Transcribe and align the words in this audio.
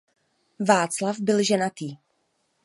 Václav 0.59 1.19
byl 1.19 1.43
ženatý. 1.43 1.97